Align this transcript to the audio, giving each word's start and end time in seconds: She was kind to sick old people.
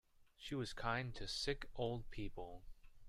She 0.35 0.55
was 0.55 0.73
kind 0.73 1.13
to 1.13 1.27
sick 1.27 1.69
old 1.75 2.09
people. 2.09 2.63